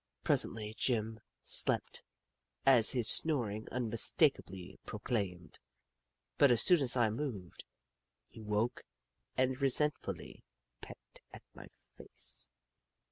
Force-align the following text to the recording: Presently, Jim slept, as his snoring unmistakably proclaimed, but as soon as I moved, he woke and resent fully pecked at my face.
Presently, 0.23 0.73
Jim 0.75 1.19
slept, 1.43 2.01
as 2.65 2.93
his 2.93 3.07
snoring 3.07 3.67
unmistakably 3.71 4.79
proclaimed, 4.83 5.59
but 6.39 6.49
as 6.49 6.63
soon 6.63 6.79
as 6.81 6.97
I 6.97 7.11
moved, 7.11 7.65
he 8.27 8.41
woke 8.41 8.83
and 9.37 9.61
resent 9.61 9.93
fully 10.01 10.43
pecked 10.81 11.21
at 11.31 11.43
my 11.53 11.67
face. 11.99 12.49